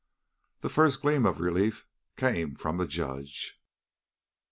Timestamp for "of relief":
1.27-1.85